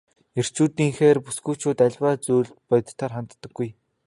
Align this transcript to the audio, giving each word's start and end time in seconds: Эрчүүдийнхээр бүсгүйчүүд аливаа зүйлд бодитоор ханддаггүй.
Эрчүүдийнхээр 0.39 1.17
бүсгүйчүүд 1.25 1.77
аливаа 1.85 2.15
зүйлд 2.25 2.53
бодитоор 2.69 3.11
ханддаггүй. 3.15 3.69